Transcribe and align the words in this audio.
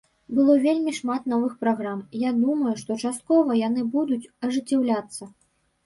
Было 0.35 0.53
вельмі 0.61 0.93
шмат 0.99 1.27
новых 1.33 1.53
праграм, 1.65 2.01
я 2.27 2.33
думаю, 2.41 2.73
што 2.83 2.91
часткова 3.07 3.61
яны 3.67 3.87
будуць 3.95 4.23
ажыццяўляцца. 4.49 5.35